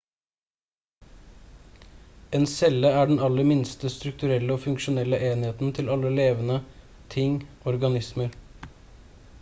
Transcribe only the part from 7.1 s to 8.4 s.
ting organismer